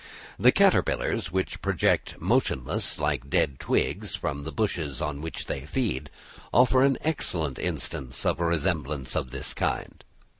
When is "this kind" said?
9.29-10.03